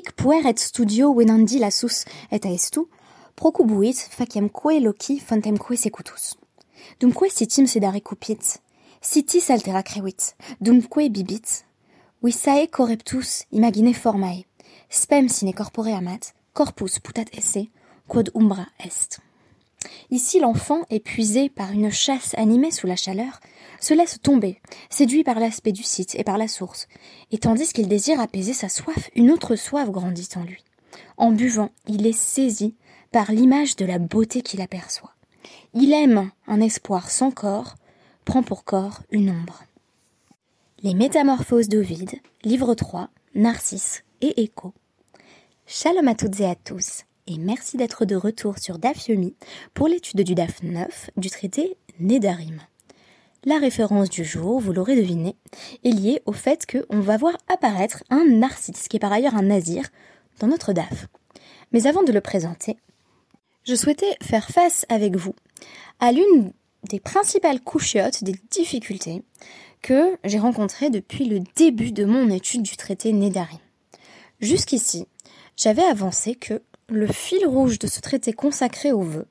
[0.00, 2.86] Hic pueret studio venandi lasus et aestu,
[3.36, 6.38] procubuit faciamque loci fontemque secutus.
[7.00, 8.62] Dumque sitim sedare cupit,
[9.02, 11.66] sitis altera crevit, dumque bibit,
[12.22, 14.46] visae correptus imagine formae,
[14.88, 17.68] spem sine corpore amat, corpus putat esse,
[18.08, 19.20] quod umbra est.
[20.10, 23.40] Ici, l'enfant, épuisé par une chasse animée sous la chaleur,
[23.80, 24.60] se laisse tomber,
[24.90, 26.88] séduit par l'aspect du site et par la source,
[27.30, 30.64] et tandis qu'il désire apaiser sa soif, une autre soif grandit en lui.
[31.16, 32.74] En buvant, il est saisi
[33.12, 35.14] par l'image de la beauté qu'il aperçoit.
[35.74, 37.76] Il aime un espoir sans corps,
[38.24, 39.64] prend pour corps une ombre.
[40.82, 44.72] Les Métamorphoses d'Ovide, livre 3, Narcisse et Écho.
[45.66, 49.08] Shalom à toutes et à tous et merci d'être de retour sur DAF
[49.72, 52.60] pour l'étude du DAF 9 du traité Nédarim.
[53.44, 55.36] La référence du jour, vous l'aurez deviné,
[55.84, 59.42] est liée au fait qu'on va voir apparaître un narcisse, qui est par ailleurs un
[59.42, 59.88] nazir,
[60.40, 61.06] dans notre DAF.
[61.70, 62.76] Mais avant de le présenter,
[63.62, 65.34] je souhaitais faire face avec vous
[66.00, 66.52] à l'une
[66.88, 69.22] des principales couchiottes des difficultés
[69.82, 73.60] que j'ai rencontrées depuis le début de mon étude du traité Nédarim.
[74.40, 75.06] Jusqu'ici,
[75.56, 76.60] j'avais avancé que
[76.90, 79.26] le fil rouge de ce traité consacré au vœu,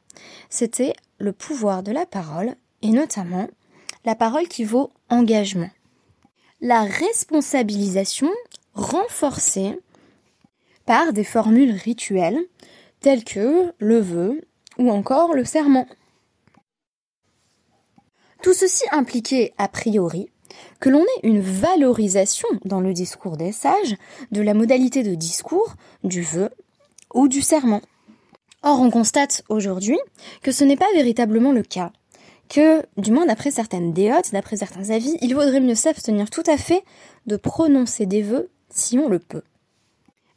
[0.49, 3.49] c'était le pouvoir de la parole, et notamment
[4.05, 5.69] la parole qui vaut engagement.
[6.61, 8.29] La responsabilisation
[8.73, 9.77] renforcée
[10.85, 12.39] par des formules rituelles
[13.01, 14.41] telles que le vœu
[14.77, 15.87] ou encore le serment.
[18.41, 20.29] Tout ceci impliquait a priori
[20.79, 23.95] que l'on ait une valorisation dans le discours des sages
[24.31, 26.49] de la modalité de discours du vœu
[27.13, 27.81] ou du serment.
[28.63, 29.97] Or, on constate aujourd'hui
[30.41, 31.91] que ce n'est pas véritablement le cas,
[32.49, 36.57] que, du moins d'après certaines déotes, d'après certains avis, il vaudrait mieux s'abstenir tout à
[36.57, 36.83] fait
[37.25, 39.43] de prononcer des vœux si on le peut.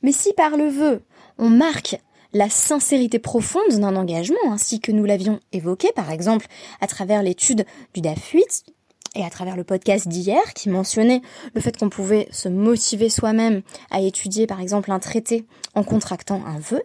[0.02, 1.02] Mais si par le vœu,
[1.38, 1.98] on marque
[2.32, 6.46] la sincérité profonde d'un engagement, ainsi que nous l'avions évoqué, par exemple,
[6.80, 8.64] à travers l'étude du DAF 8,
[9.14, 11.22] et à travers le podcast d'hier qui mentionnait
[11.54, 16.42] le fait qu'on pouvait se motiver soi-même à étudier par exemple un traité en contractant
[16.46, 16.82] un vœu,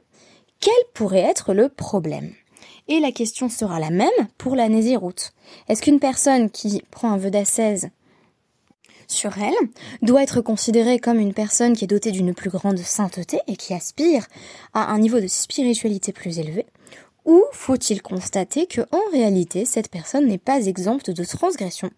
[0.60, 2.34] quel pourrait être le problème?
[2.88, 5.34] Et la question sera la même pour la Nésiroute.
[5.68, 7.90] Est-ce qu'une personne qui prend un vœu d'ascèse
[9.08, 9.56] sur elle
[10.02, 13.74] doit être considérée comme une personne qui est dotée d'une plus grande sainteté et qui
[13.74, 14.28] aspire
[14.74, 16.66] à un niveau de spiritualité plus élevé?
[17.26, 21.90] Ou faut-il constater que en réalité cette personne n'est pas exempte de transgression?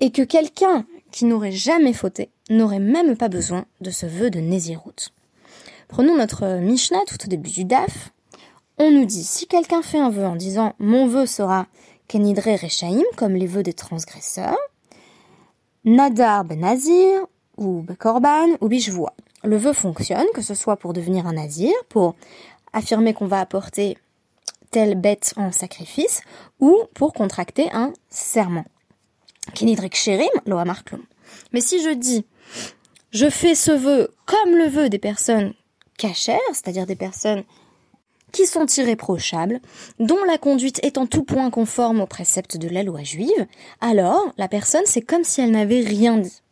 [0.00, 4.40] Et que quelqu'un qui n'aurait jamais fauté n'aurait même pas besoin de ce vœu de
[4.40, 5.12] Nézirut.
[5.88, 8.12] Prenons notre Mishnah tout au début du DAF.
[8.78, 11.66] On nous dit si quelqu'un fait un vœu en disant mon vœu sera
[12.08, 14.58] Kenidre Rechaim, comme les vœux des transgresseurs,
[15.84, 17.26] Nadar ben Nazir,
[17.56, 19.14] ou Bekorban, ou Bishvoa.
[19.44, 22.14] Le vœu fonctionne, que ce soit pour devenir un nazir, pour
[22.72, 23.96] affirmer qu'on va apporter
[24.70, 26.22] telle bête en sacrifice,
[26.60, 28.64] ou pour contracter un serment.
[31.52, 32.24] Mais si je dis,
[33.10, 35.54] je fais ce vœu comme le vœu des personnes
[35.96, 37.44] cachères, c'est-à-dire des personnes
[38.32, 39.60] qui sont irréprochables,
[39.98, 43.46] dont la conduite est en tout point conforme aux préceptes de la loi juive,
[43.80, 46.42] alors la personne c'est comme si elle n'avait rien dit.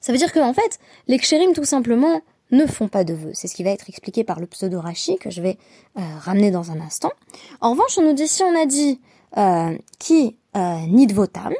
[0.00, 3.30] Ça veut dire que en fait, les kshérim tout simplement ne font pas de vœux.
[3.34, 5.58] C'est ce qui va être expliqué par le pseudo Rashi que je vais
[5.98, 7.12] euh, ramener dans un instant.
[7.60, 9.00] En revanche, on nous dit si on a dit
[9.36, 11.52] euh, qui euh, nidvotam,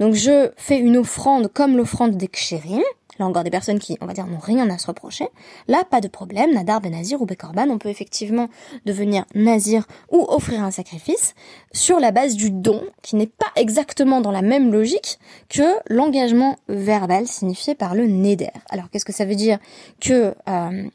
[0.00, 2.82] donc je fais une offrande comme l'offrande des kshérim,
[3.18, 5.28] là encore des personnes qui, on va dire, n'ont rien à se reprocher.
[5.68, 8.48] Là, pas de problème, Nadar ben Nazir ou Bekorban, on peut effectivement
[8.86, 11.34] devenir Nazir ou offrir un sacrifice
[11.72, 15.18] sur la base du don, qui n'est pas exactement dans la même logique
[15.50, 18.50] que l'engagement verbal signifié par le Neder.
[18.70, 19.58] Alors qu'est-ce que ça veut dire
[20.00, 20.88] que euh,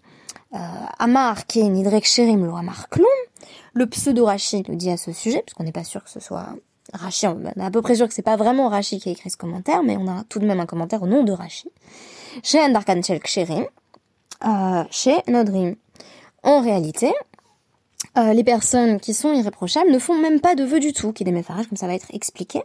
[0.53, 0.57] euh,
[0.99, 3.05] Amar qui Nidrek Sherim lo Amar Klum,
[3.73, 6.47] le pseudo Rashi nous dit à ce sujet, puisqu'on n'est pas sûr que ce soit
[6.95, 9.29] Rachi, on est à peu près sûr que c'est pas vraiment Rachi qui a écrit
[9.29, 11.69] ce commentaire, mais on a tout de même un commentaire au nom de Rachi.
[12.43, 13.01] Chez Andarkan
[14.43, 15.75] euh, chez Nodrim.
[16.43, 17.11] En réalité,
[18.17, 21.23] euh, les personnes qui sont irréprochables ne font même pas de vœux du tout, qui
[21.23, 22.61] des méfarages, comme ça va être expliqué.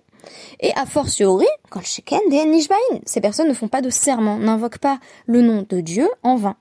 [0.61, 1.81] Et a fortiori, quand
[2.29, 6.09] des nishbain, ces personnes ne font pas de serment, n'invoquent pas le nom de Dieu
[6.23, 6.57] en vain.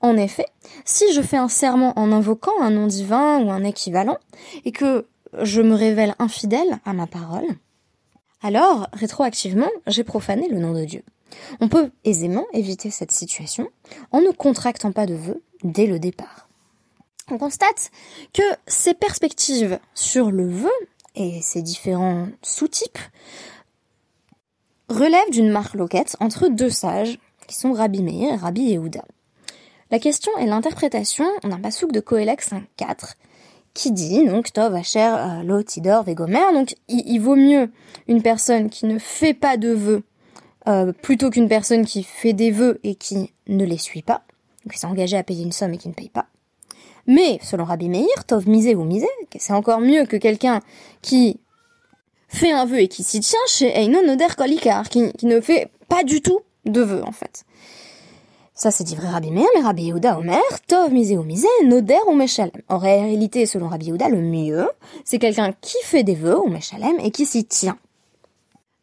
[0.00, 0.46] En effet,
[0.84, 4.18] si je fais un serment en invoquant un nom divin ou un équivalent,
[4.64, 5.06] et que
[5.42, 7.46] je me révèle infidèle à ma parole,
[8.44, 11.02] alors, rétroactivement, j'ai profané le nom de Dieu.
[11.60, 13.70] On peut aisément éviter cette situation
[14.12, 16.46] en ne contractant pas de vœux dès le départ.
[17.30, 17.90] On constate
[18.34, 20.70] que ces perspectives sur le vœu
[21.14, 22.98] et ses différents sous-types
[24.90, 29.06] relèvent d'une marque loquette entre deux sages qui sont Rabbi Meir et Rabbi Yehuda.
[29.90, 33.14] La question est l'interprétation d'un pasouk de Kohelek 5.4
[33.74, 36.52] qui dit donc Tov Asher euh, Lo Tidor Vegomer.
[36.54, 37.70] Donc il, vaut mieux
[38.08, 40.02] une personne qui ne fait pas de vœux
[40.68, 44.22] euh, plutôt qu'une personne qui fait des vœux et qui ne les suit pas,
[44.70, 46.26] qui s'est engagé à payer une somme et qui ne paye pas.
[47.06, 50.60] Mais selon Rabbi Meir, Tov misé ou misé, c'est encore mieux que quelqu'un
[51.02, 51.38] qui
[52.28, 56.02] fait un vœu et qui s'y tient chez Einon Noder Kolikar, qui ne fait pas
[56.02, 57.44] du tout de vœux en fait.
[58.56, 61.98] Ça, c'est dit vrai Rabbi Meir, mais Rabbi Yehuda Omer, Tov misé ou misé, Noder
[62.06, 62.52] ou Meshalem.
[62.68, 64.68] En réalité, selon Rabbi Yehuda, le mieux,
[65.04, 67.76] c'est quelqu'un qui fait des vœux ou Meshalem et qui s'y tient.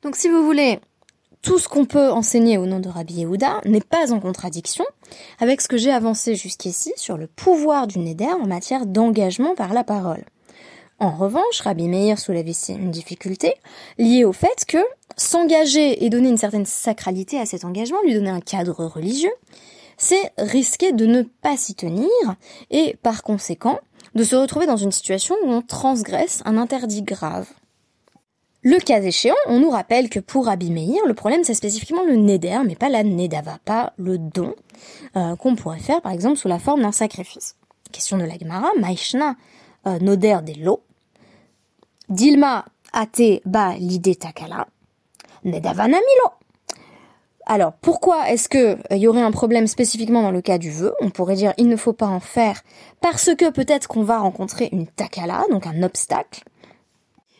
[0.03, 0.81] Donc si vous voulez,
[1.41, 4.83] tout ce qu'on peut enseigner au nom de Rabbi Yehuda n'est pas en contradiction
[5.39, 9.73] avec ce que j'ai avancé jusqu'ici sur le pouvoir du Neder en matière d'engagement par
[9.73, 10.25] la parole.
[11.01, 13.55] En revanche, Rabbi Meir soulève une difficulté
[13.97, 14.77] liée au fait que
[15.17, 19.33] s'engager et donner une certaine sacralité à cet engagement, lui donner un cadre religieux,
[19.97, 22.07] c'est risquer de ne pas s'y tenir
[22.69, 23.79] et par conséquent
[24.13, 27.49] de se retrouver dans une situation où on transgresse un interdit grave.
[28.61, 32.15] Le cas échéant, on nous rappelle que pour Rabbi Meir, le problème c'est spécifiquement le
[32.15, 34.53] neder, mais pas la nedava, pas le don,
[35.15, 37.55] euh, qu'on pourrait faire par exemple sous la forme d'un sacrifice.
[37.91, 39.35] Question de la Gemara, Maishna
[39.87, 40.83] euh, noder des lots,
[42.11, 44.67] Dilma ate ba l'idée takala,
[45.45, 46.27] Nedavanamilo.
[47.45, 50.71] Alors, pourquoi est-ce que il euh, y aurait un problème spécifiquement dans le cas du
[50.71, 50.93] vœu?
[50.99, 52.63] On pourrait dire il ne faut pas en faire
[52.99, 56.43] parce que peut-être qu'on va rencontrer une takala, donc un obstacle.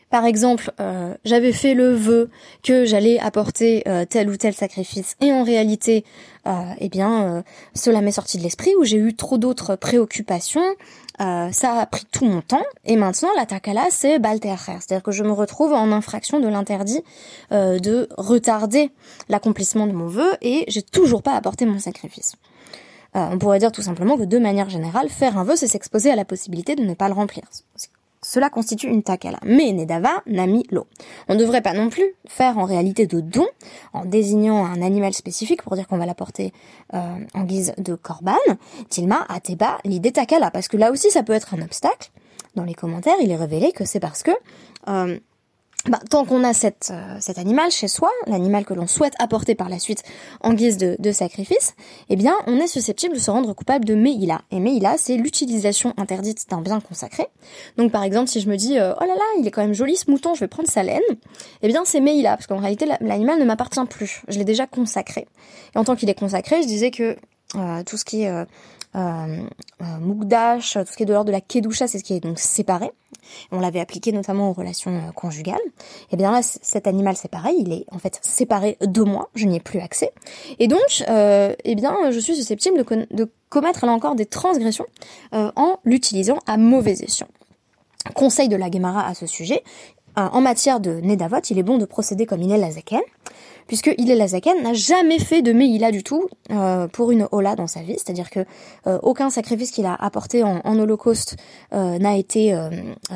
[0.09, 2.29] Par exemple, euh, j'avais fait le vœu
[2.63, 6.06] que j'allais apporter euh, tel ou tel sacrifice, et en réalité,
[6.79, 7.44] eh bien,
[7.75, 10.65] cela m'est sorti de l'esprit, où j'ai eu trop d'autres préoccupations,
[11.21, 15.12] euh, ça a pris tout mon temps et maintenant la takala c'est balteacher, c'est-à-dire que
[15.12, 17.03] je me retrouve en infraction de l'interdit
[17.51, 18.91] euh, de retarder
[19.29, 22.33] l'accomplissement de mon vœu et j'ai toujours pas apporté mon sacrifice.
[23.15, 26.09] Euh, on pourrait dire tout simplement que de manière générale, faire un vœu c'est s'exposer
[26.09, 27.44] à la possibilité de ne pas le remplir.
[28.31, 29.39] Cela constitue une takala.
[29.44, 30.88] Mais Nedava n'a mis l'eau.
[31.28, 33.45] On ne devrait pas non plus faire en réalité de don
[33.92, 36.54] en désignant un animal spécifique pour dire qu'on va l'apporter
[36.94, 37.00] euh,
[37.33, 38.38] en guise de korban.
[38.88, 40.50] Tilma, ateba, l'idée takala.
[40.50, 42.10] Parce que là aussi ça peut être un obstacle.
[42.56, 44.31] Dans les commentaires, il est révélé que c'est parce que
[44.88, 45.19] euh,
[45.89, 49.56] bah, tant qu'on a cette, euh, cet animal chez soi, l'animal que l'on souhaite apporter
[49.56, 50.04] par la suite
[50.42, 51.74] en guise de, de, sacrifice,
[52.10, 54.42] eh bien, on est susceptible de se rendre coupable de Meïla.
[54.51, 57.25] Et Meïla, c'est l'utilisation interdite d'un bien consacré.
[57.78, 59.74] Donc, par exemple, si je me dis, euh, oh là là, il est quand même
[59.74, 61.01] joli ce mouton, je vais prendre sa laine,
[61.63, 64.22] eh bien, c'est Meïla, parce qu'en réalité, l'animal ne m'appartient plus.
[64.28, 65.28] Je l'ai déjà consacré.
[65.74, 67.18] Et en tant qu'il est consacré, je disais que
[67.56, 68.45] euh, tout ce qui est
[68.95, 69.38] euh,
[70.00, 72.38] Mugdash, tout ce qui est de l'ordre de la Kedusha, c'est ce qui est donc
[72.38, 72.92] séparé.
[73.51, 75.59] On l'avait appliqué notamment aux relations euh, conjugales.
[75.65, 79.29] Et eh bien là, cet animal, c'est pareil, il est en fait séparé de moi,
[79.35, 80.12] je n'y ai plus accès.
[80.59, 84.85] Et donc, euh, eh bien, je suis susceptible de, commettre là encore des transgressions
[85.33, 87.27] euh, en l'utilisant à mauvais escient.
[88.15, 89.63] Conseil de la Gemara à ce sujet,
[90.15, 92.71] en matière de Nedavot, il est bon de procéder comme il est la
[93.71, 97.29] puisque il est la Zaken n'a jamais fait de Meïla du tout euh, pour une
[97.31, 98.41] Ola dans sa vie, c'est-à-dire que
[98.85, 101.38] euh, aucun sacrifice qu'il a apporté en, holocauste
[101.71, 102.53] n'a été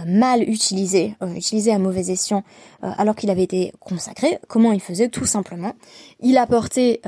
[0.05, 2.43] mal utilisé, utilisé à mauvais escient,
[2.81, 4.37] alors qu'il avait été consacré.
[4.47, 5.09] Comment il faisait?
[5.09, 5.73] Tout simplement,
[6.21, 7.01] il apportait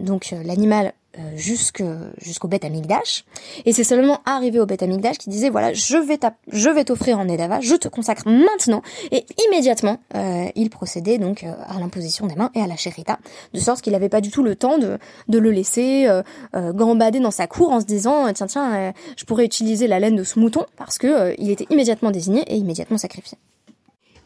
[0.00, 0.90] donc l'animal euh,
[1.36, 3.24] jusqu'au Beth Amigdash.
[3.64, 6.18] Et c'est seulement arrivé au Beth Amigdash qui disait voilà, je vais
[6.52, 8.82] je vais t'offrir en Edava, je te consacre maintenant.
[9.10, 13.18] Et immédiatement, euh, il procédait donc euh, à l'imposition des mains et à la chérita,
[13.52, 16.08] de sorte qu'il n'avait pas du tout le temps de, de le laisser
[16.54, 20.24] gambader dans sa cour en se disant tiens tiens, je pourrais utiliser la laine de
[20.24, 23.38] ce mouton parce que il était immédiatement désigné et immédiatement sacrifié.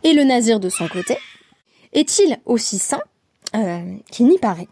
[0.04, 1.16] Et le nazir de son côté
[1.92, 3.02] est-il aussi saint?
[4.10, 4.68] Qu'il n'y paraît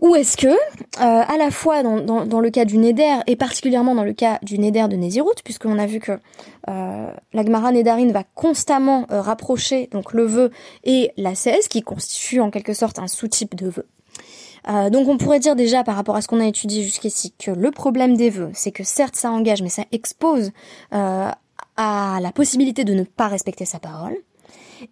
[0.00, 0.54] ou est-ce que, euh,
[0.98, 4.88] à la fois dans, le cas du Neder et particulièrement dans le cas du Neder
[4.88, 6.12] de Nézirut, puisqu'on a vu que
[6.68, 10.50] euh, la Gemara Nédarine va constamment euh, rapprocher donc le vœu
[10.82, 13.86] et la 16, qui constitue en quelque sorte un sous-type de vœu.
[14.90, 17.70] Donc on pourrait dire déjà par rapport à ce qu'on a étudié jusqu'ici que le
[17.70, 20.52] problème des vœux, c'est que certes ça engage, mais ça expose
[20.90, 24.16] à la possibilité de ne pas respecter sa parole.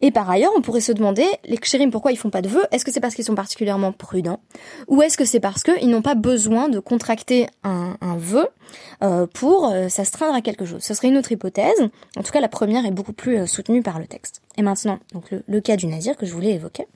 [0.00, 2.64] Et par ailleurs, on pourrait se demander, les kshérim, pourquoi ils font pas de vœux?
[2.70, 4.40] Est-ce que c'est parce qu'ils sont particulièrement prudents?
[4.88, 8.48] Ou est-ce que c'est parce qu'ils n'ont pas besoin de contracter un, un vœu
[9.02, 10.82] euh, pour euh, s'astreindre à quelque chose?
[10.82, 11.80] Ce serait une autre hypothèse.
[12.16, 14.42] En tout cas, la première est beaucoup plus euh, soutenue par le texte.
[14.56, 16.86] Et maintenant, donc le, cas du nazir que je voulais évoquer.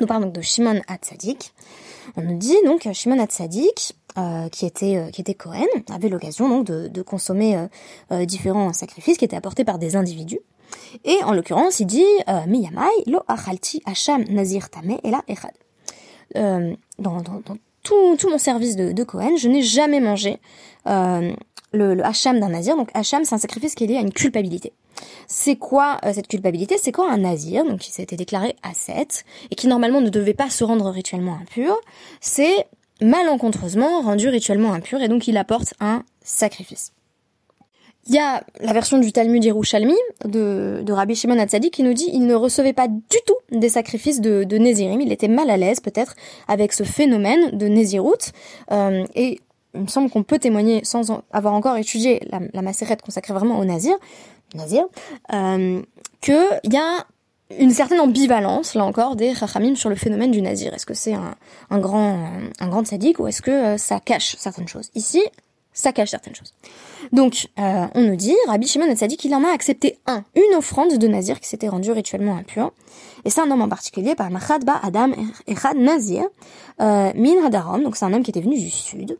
[0.00, 1.52] Nous parlons donc de Shimon Hatzadik.
[2.16, 6.66] On nous dit donc Shimon Hatzadik, euh, qui était qui était Cohen, avait l'occasion donc
[6.66, 7.68] de, de consommer
[8.22, 10.40] différents sacrifices qui étaient apportés par des individus.
[11.04, 15.52] Et en l'occurrence, il dit euh, Miyamai lo achalti hasham nazir tame ela echad.
[16.36, 17.40] Euh, dans, dans,
[17.82, 20.38] tout, tout mon service de, de Cohen, je n'ai jamais mangé
[20.86, 21.32] euh,
[21.72, 22.76] le, le hacham d'un nazir.
[22.76, 24.72] Donc hacham, c'est un sacrifice qui est lié à une culpabilité.
[25.26, 26.76] C'est quoi euh, cette culpabilité?
[26.78, 30.50] C'est quand un nazir, donc qui s'était déclaré ascète, et qui normalement ne devait pas
[30.50, 31.76] se rendre rituellement impur,
[32.20, 32.66] c'est
[33.00, 36.92] malencontreusement rendu rituellement impur, et donc il apporte un sacrifice.
[38.06, 41.94] Il y a la version du Talmud Yerushalmi de, de Rabbi Shimon Hatzadi qui nous
[41.94, 45.48] dit il ne recevait pas du tout des sacrifices de, de Nézirim, il était mal
[45.48, 46.14] à l'aise peut-être
[46.48, 48.32] avec ce phénomène de Nézirut,
[48.72, 49.40] euh, et
[49.74, 53.64] il me semble qu'on peut témoigner sans avoir encore étudié la, la consacrée vraiment au
[53.64, 53.96] Nazir,
[54.54, 54.84] Nazir,
[55.32, 55.82] euh,
[56.20, 57.06] qu'il y a
[57.58, 60.72] une certaine ambivalence, là encore, des Chachamim sur le phénomène du Nazir.
[60.74, 61.34] Est-ce que c'est un,
[61.70, 62.30] un, grand,
[62.60, 64.90] un grand sadique ou est-ce que euh, ça cache certaines choses?
[64.94, 65.22] Ici,
[65.74, 66.54] ça cache certaines choses.
[67.12, 70.96] Donc, euh, on nous dit, Rabbi Shimon dit qu'il en a accepté un, une offrande
[70.96, 72.72] de Nazir qui s'était rendue rituellement impure.
[73.24, 75.10] Et c'est un homme en particulier, par Machad Ba Adam
[75.46, 76.24] Echad Nazir,
[76.80, 79.18] euh, Min Hadarom, donc c'est un homme qui était venu du sud.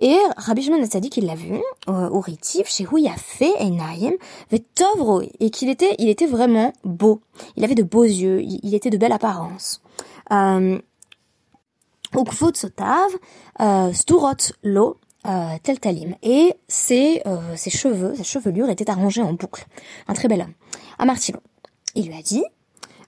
[0.00, 2.86] Et Rabbi Shimon dit qu'il l'a vu euh, au Ritif, chez
[3.16, 4.12] fait Enaim,
[4.50, 7.20] Vetovro, et qu'il était, il était vraiment beau.
[7.56, 9.82] Il avait de beaux yeux, il, était de belle apparence.
[10.30, 10.78] Euh,
[12.54, 13.10] Sotav,
[13.60, 16.14] euh, Sturot Lo, euh, Teltalim.
[16.22, 19.66] Et ses, euh, ses cheveux, sa chevelure était arrangée en boucle.
[20.06, 20.54] Un très bel homme.
[20.98, 21.04] À.
[21.94, 22.44] Il lui a dit,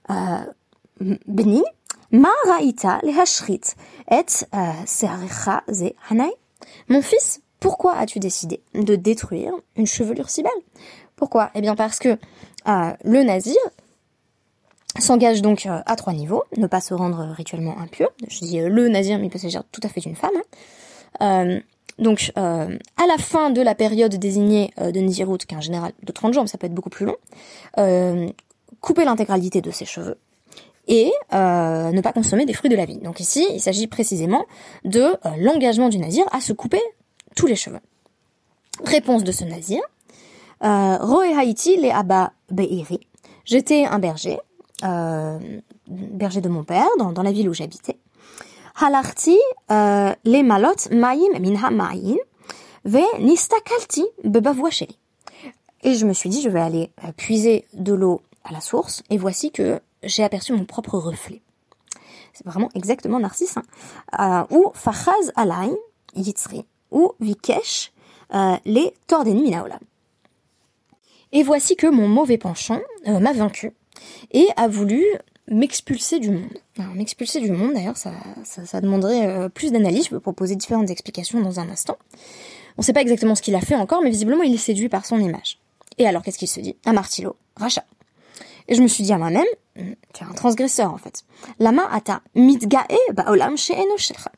[0.09, 1.63] euh, Beni,
[2.11, 3.61] Ma raïta lehashrit
[4.09, 4.15] et
[4.53, 6.29] euh, searecha ze hanai.
[6.89, 10.51] Mon fils, pourquoi as-tu décidé de détruire une chevelure si belle?
[11.15, 11.51] Pourquoi?
[11.55, 12.17] Eh bien parce que
[12.67, 13.55] euh, le nazir
[14.99, 18.09] s'engage donc euh, à trois niveaux, ne pas se rendre rituellement impur.
[18.27, 20.31] Je dis euh, le nazir, mais il peut s'agir tout à fait d'une femme.
[21.21, 21.45] Hein.
[21.45, 21.59] Euh,
[22.01, 25.61] donc, euh, à la fin de la période désignée euh, de Nizirut, qui est en
[25.61, 27.15] général de 30 jours, mais ça peut être beaucoup plus long,
[27.77, 28.27] euh,
[28.81, 30.17] couper l'intégralité de ses cheveux
[30.87, 32.97] et ne pas consommer des fruits de la vie.
[32.97, 34.45] Donc ici, il s'agit précisément
[34.83, 36.81] de l'engagement du nazir à se couper
[37.35, 37.79] tous les cheveux.
[38.83, 39.79] Réponse de ce nazir.
[40.59, 42.99] Roe Haïti le Abba Be'iri.
[43.45, 44.39] J'étais un berger,
[45.87, 47.97] berger de mon père, dans la ville où j'habitais.
[50.23, 52.17] Les malot maïm minha maïn
[52.85, 54.97] ve nistakalti bebavoisheli.
[55.83, 59.01] Et je me suis dit, je vais aller euh, puiser de l'eau à la source,
[59.09, 61.41] et voici que j'ai aperçu mon propre reflet.
[62.33, 63.57] C'est vraiment exactement Narcisse.
[63.57, 64.45] Hein.
[64.51, 65.71] Euh, ou fachaz alay
[66.15, 67.91] yitzri, ou vikesh
[68.33, 69.79] euh, les tordeni minaolam.
[71.31, 73.73] Et voici que mon mauvais penchant euh, m'a vaincu
[74.31, 75.03] et a voulu
[75.51, 76.57] m'expulser du monde.
[76.79, 80.05] Alors, m'expulser du monde, d'ailleurs, ça, ça, ça demanderait euh, plus d'analyse.
[80.05, 81.97] Je peux proposer différentes explications dans un instant.
[82.77, 84.89] On ne sait pas exactement ce qu'il a fait encore, mais visiblement, il est séduit
[84.89, 85.59] par son image.
[85.97, 86.75] Et alors, qu'est-ce qu'il se dit?
[86.85, 87.83] Un martilo, rachat.
[88.67, 89.45] Et je me suis dit à moi-même,
[89.77, 91.23] hum, tu es un transgresseur en fait.
[91.59, 92.77] Lama ata mitgae
[93.13, 94.31] baolam she'eno shecha.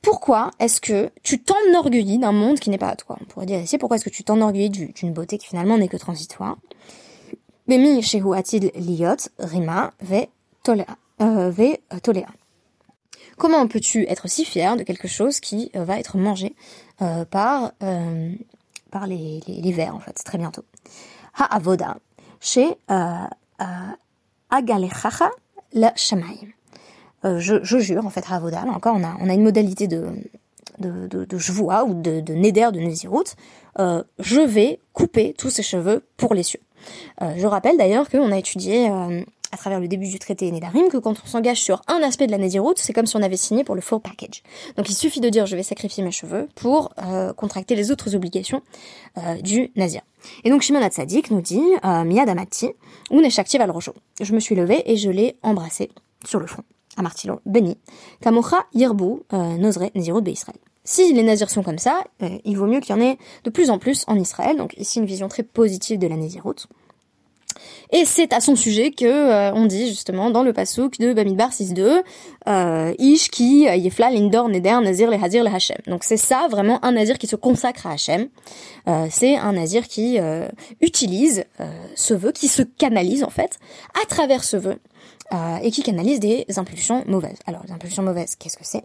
[0.00, 3.16] Pourquoi est-ce que tu t'enorgueillis d'un monde qui n'est pas à toi?
[3.20, 5.88] On pourrait dire ici, pourquoi est-ce que tu t'enorgueillis du- d'une beauté qui finalement n'est
[5.88, 6.56] que transitoire?
[10.00, 10.28] Ve
[10.62, 10.96] tolea.
[11.22, 12.26] euh, ve euh, tolea.
[13.38, 16.54] Comment peux-tu être si fier de quelque chose qui euh, va être mangé
[17.02, 18.32] euh, par, euh,
[18.90, 20.64] par les, les, vers en fait, très bientôt?
[21.36, 21.96] Ha-avoda,
[22.40, 22.76] chez
[24.50, 25.30] Agalechacha
[25.72, 26.48] la Shamaim.
[27.24, 30.08] Euh, je, jure, en fait, Havoda, là encore, on a, on a une modalité de,
[30.78, 31.24] de, de,
[31.84, 32.34] ou de, de
[32.70, 33.24] de Nézirut.
[33.78, 36.60] Euh, je vais couper tous ses cheveux pour les cieux.
[37.22, 39.22] Euh, je rappelle d'ailleurs qu'on a étudié euh,
[39.52, 42.32] à travers le début du traité Nédarim que quand on s'engage sur un aspect de
[42.32, 44.42] la Nézirut, c'est comme si on avait signé pour le full package.
[44.76, 48.14] Donc il suffit de dire je vais sacrifier mes cheveux pour euh, contracter les autres
[48.14, 48.62] obligations
[49.42, 50.02] du Nazir.
[50.42, 52.70] Et donc Shimon Hatzadik nous dit euh, Miyad Amati
[53.10, 53.22] ou
[53.58, 53.92] Valrojo.
[54.20, 55.90] Je me suis levée et je l'ai embrassé
[56.24, 56.64] sur le front.
[56.96, 57.02] À
[57.46, 57.76] béni.
[58.20, 60.58] Kamocha Yirbu Nozre Nezirut Israël.
[60.84, 63.50] Si les nazirs sont comme ça, euh, il vaut mieux qu'il y en ait de
[63.50, 64.56] plus en plus en Israël.
[64.56, 66.66] Donc ici une vision très positive de la Nézirut.
[67.90, 71.50] Et c'est à son sujet que euh, on dit justement dans le pasouk de Bamidbar
[71.50, 72.02] 6.2
[72.48, 75.76] euh, Ish euh, yefla lindor neder nazir le hazir le Hachem.
[75.86, 78.28] Donc c'est ça vraiment un nazir qui se consacre à Hachem.
[78.88, 80.18] Euh, c'est un nazir qui
[80.80, 81.44] utilise
[81.94, 83.58] ce vœu, qui se canalise en fait
[84.02, 84.78] à travers ce vœu
[85.62, 87.38] et qui canalise des impulsions mauvaises.
[87.46, 88.84] Alors les impulsions mauvaises, qu'est-ce que c'est?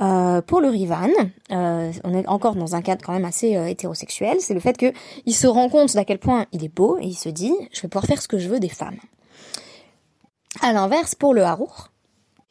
[0.00, 1.10] Euh, pour le Rivan,
[1.50, 4.76] euh, on est encore dans un cadre quand même assez euh, hétérosexuel, c'est le fait
[4.76, 4.92] que
[5.26, 7.82] il se rend compte d'à quel point il est beau et il se dit je
[7.82, 8.98] vais pouvoir faire ce que je veux des femmes.
[10.60, 11.88] À l'inverse, pour le Harour,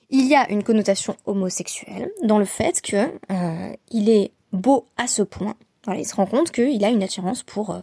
[0.10, 5.08] il y a une connotation homosexuelle dans le fait que euh, il est beau à
[5.08, 5.56] ce point.
[5.86, 7.82] Voilà, il se rend compte qu'il a une attirance pour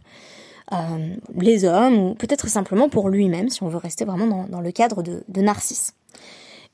[0.73, 4.73] euh, les hommes ou peut-être simplement pour lui-même si on veut rester vraiment dans, le
[4.73, 5.95] cadre de, de Narcisse.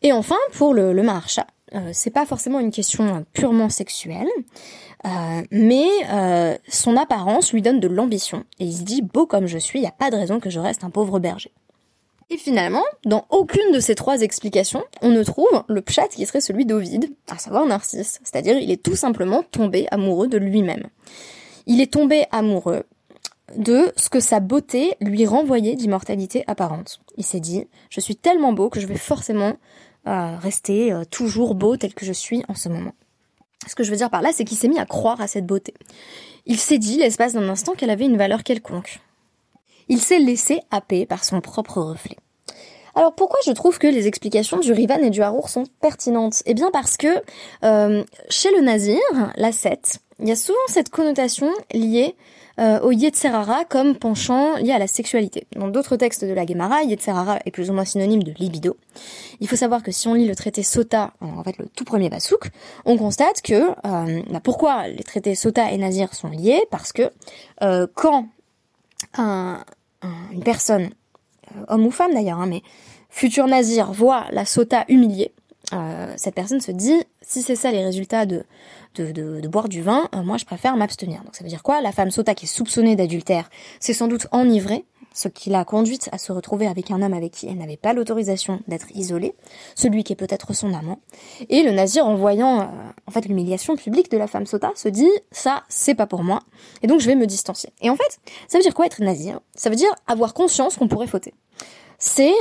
[0.03, 4.28] Et enfin, pour le, le Maharsha, euh, c'est pas forcément une question purement sexuelle,
[5.50, 5.87] mais
[6.68, 9.83] son apparence lui donne de l'ambition et il se dit beau comme je suis, il
[9.83, 11.52] n'y a pas de raison que je reste un pauvre berger.
[12.30, 16.40] Et finalement, dans aucune de ces trois explications, on ne trouve le pchat qui serait
[16.40, 20.88] celui d'Ovide, à savoir Narcisse, c'est-à-dire il est tout simplement tombé amoureux de lui-même.
[21.66, 22.85] Il est tombé amoureux
[23.56, 27.00] de ce que sa beauté lui renvoyait d'immortalité apparente.
[27.18, 29.56] Il s'est dit, je suis tellement beau que je vais forcément
[30.07, 32.93] rester euh, toujours beau tel que je suis en ce moment.
[33.67, 35.47] Ce que je veux dire par là, c'est qu'il s'est mis à croire à cette
[35.47, 35.75] beauté.
[36.47, 39.01] Il s'est dit, l'espace d'un instant, qu'elle avait une valeur quelconque.
[39.89, 42.17] Il s'est laissé happer par son propre reflet.
[42.95, 46.43] Alors pourquoi je trouve que les explications du Rivan et du Harour sont pertinentes?
[46.47, 47.23] Eh bien parce que
[47.65, 49.01] euh, chez le Nazir,
[49.37, 52.15] la 7, il y a souvent cette connotation liée
[52.61, 55.47] euh, au Yetzerara comme penchant lié à la sexualité.
[55.57, 58.77] Dans d'autres textes de la Gemara, Yetzerara est plus ou moins synonyme de libido.
[59.41, 62.11] Il faut savoir que si on lit le traité Sota, en fait le tout premier
[62.11, 62.51] Basouk,
[62.85, 66.63] on constate que euh, bah, pourquoi les traités Sota et Nazir sont liés?
[66.71, 67.11] Parce que
[67.63, 68.29] euh, quand
[69.19, 69.65] un,
[70.33, 70.91] une personne,
[71.69, 72.63] homme ou femme d'ailleurs, hein, mais
[73.11, 75.33] futur Nazir voit la Sota humiliée,
[76.17, 78.45] cette personne se dit si c'est ça les résultats de
[79.03, 81.23] de, boire du vin, euh, moi je préfère m'abstenir.
[81.25, 81.81] Donc ça veut dire quoi?
[81.81, 84.85] La femme sota qui est soupçonnée d'adultère, c'est sans doute enivrée,
[85.15, 87.93] ce qui l'a conduite à se retrouver avec un homme avec qui elle n'avait pas
[87.93, 89.35] l'autorisation d'être isolée,
[89.77, 90.99] celui qui est peut-être son amant.
[91.49, 92.65] Et le nazir, en voyant euh,
[93.07, 96.41] en fait l'humiliation publique de la femme sota, se dit ça c'est pas pour moi,
[96.83, 97.71] et donc je vais me distancier.
[97.81, 100.89] Et en fait, ça veut dire quoi être nazir Ça veut dire avoir conscience qu'on
[100.89, 101.33] pourrait fauter.
[101.99, 102.35] C'est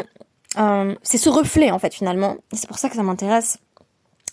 [0.57, 3.59] euh, c'est ce reflet en fait finalement, et c'est pour ça que ça m'intéresse.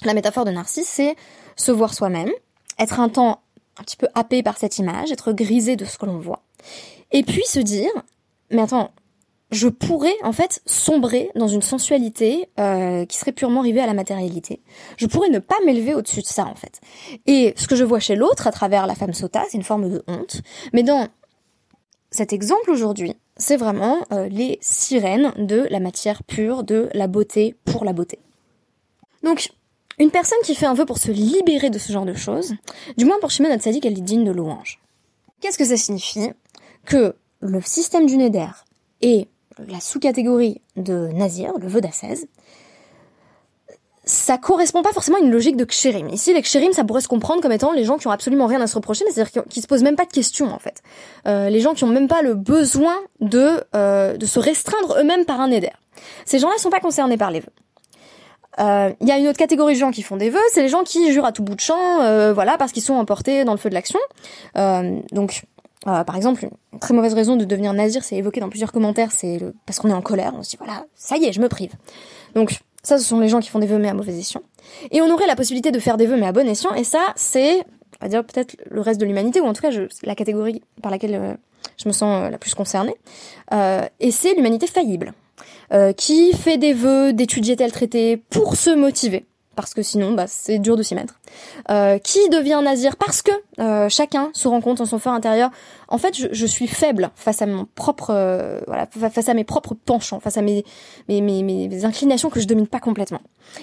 [0.02, 1.14] La métaphore de Narcisse, c'est
[1.60, 2.30] se voir soi-même,
[2.78, 3.42] être un temps
[3.78, 6.42] un petit peu happé par cette image, être grisé de ce que l'on voit,
[7.12, 7.90] et puis se dire,
[8.50, 8.90] mais attends,
[9.50, 13.94] je pourrais en fait sombrer dans une sensualité euh, qui serait purement rivée à la
[13.94, 14.60] matérialité.
[14.96, 16.80] Je pourrais ne pas m'élever au-dessus de ça en fait.
[17.26, 19.90] Et ce que je vois chez l'autre à travers la femme sota, c'est une forme
[19.90, 20.40] de honte.
[20.72, 21.08] Mais dans
[22.12, 27.56] cet exemple aujourd'hui, c'est vraiment euh, les sirènes de la matière pure, de la beauté
[27.64, 28.20] pour la beauté.
[29.24, 29.50] Donc
[30.00, 32.54] une personne qui fait un vœu pour se libérer de ce genre de choses,
[32.96, 34.80] du moins pour Shimon Hatzadik, elle est digne de louange.
[35.40, 36.30] Qu'est-ce que ça signifie
[36.86, 38.48] Que le système du Neder
[39.02, 39.28] et
[39.68, 42.26] la sous-catégorie de Nazir, le vœu d'assaise,
[44.04, 46.08] ça correspond pas forcément à une logique de kshérim.
[46.08, 48.60] Ici, les kshérim, ça pourrait se comprendre comme étant les gens qui ont absolument rien
[48.60, 50.82] à se reprocher, mais c'est-à-dire qui, se posent même pas de questions, en fait.
[51.26, 55.26] Euh, les gens qui ont même pas le besoin de, euh, de se restreindre eux-mêmes
[55.26, 55.70] par un neder.
[56.24, 57.52] Ces gens-là sont pas concernés par les vœux.
[58.58, 60.68] Il euh, y a une autre catégorie de gens qui font des vœux, c'est les
[60.68, 63.52] gens qui jurent à tout bout de champ, euh, voilà, parce qu'ils sont emportés dans
[63.52, 64.00] le feu de l'action.
[64.56, 65.44] Euh, donc,
[65.84, 69.38] par exemple, une très mauvaise raison de devenir nazir, c'est évoqué dans plusieurs commentaires, c'est
[69.38, 69.54] le...
[69.66, 71.72] parce qu'on est en colère, on se dit voilà, ça y est, je me prive.
[72.34, 74.42] Donc, ça, ce sont les gens qui font des vœux mais à mauvais escient.
[74.90, 77.00] Et on aurait la possibilité de faire des vœux mais à bon escient, et ça,
[77.14, 77.60] c'est,
[78.00, 80.60] on va dire peut-être le reste de l'humanité, ou en tout cas je, la catégorie
[80.82, 81.38] par laquelle
[81.78, 82.96] je me sens la plus concernée.
[83.52, 85.14] et c'est l'humanité faillible.
[85.72, 90.24] Euh, qui fait des vœux d'étudier tel traité pour se motiver, parce que sinon bah,
[90.26, 91.20] c'est dur de s'y mettre,
[91.70, 93.30] euh, qui devient nazir parce que
[93.60, 95.50] euh, chacun se rend compte en son fort intérieur,
[95.86, 98.06] en fait je, je suis faible face à mon propre,
[98.66, 100.64] voilà, face à mes propres penchants, face à mes,
[101.08, 103.20] mes, mes, mes, inclinations que je domine pas complètement.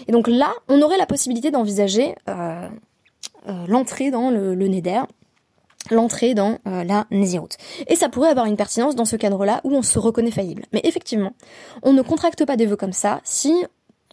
[0.07, 2.15] Et donc là, on aurait la possibilité d'envisager
[3.67, 5.01] l'entrée dans le, le Neder
[5.91, 7.57] l'entrée dans euh, la Nésiroute.
[7.87, 10.65] Et ça pourrait avoir une pertinence dans ce cadre-là où on se reconnaît faillible.
[10.73, 11.31] Mais effectivement,
[11.83, 13.53] on ne contracte pas des vœux comme ça si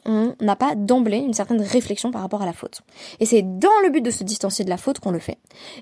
[0.07, 2.83] on n'a pas d'emblée une certaine réflexion par rapport à la faute.
[3.21, 5.39] Et c'est dans le but de se distancier de la faute qu'on le fait.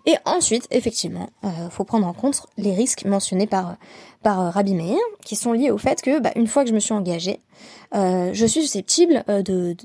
[0.07, 3.77] Et ensuite, effectivement, euh, faut prendre en compte les risques mentionnés par
[4.23, 6.75] par euh, Rabbi Meir, qui sont liés au fait que, bah, une fois que je
[6.75, 7.41] me suis engagée,
[7.95, 9.77] euh, je suis susceptible de, de,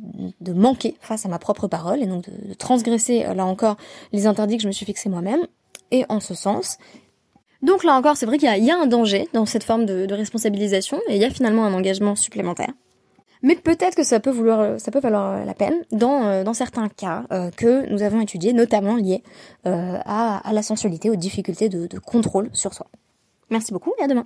[0.42, 3.78] de, manquer face à ma propre parole et donc de, de transgresser, là encore,
[4.12, 5.48] les interdits que je me suis fixés moi-même
[5.92, 6.78] et en ce sens.
[7.62, 11.00] Donc là encore, c'est vrai qu'il y, a un danger dans cette forme de, responsabilisation
[11.10, 12.72] et il y a finalement un engagement supplémentaire.
[13.44, 17.88] Mais peut-être que ça peut peut valoir la peine dans, euh, certains cas euh, que
[17.92, 19.24] nous avons étudiés, notamment liés
[19.68, 22.88] euh, à, à, la sensualité, aux difficultés de, de contrôle sur soi.
[23.50, 24.26] Merci beaucoup et à demain.